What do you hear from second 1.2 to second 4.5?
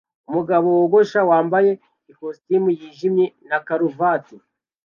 wambaye ikositimu yijimye na karuvati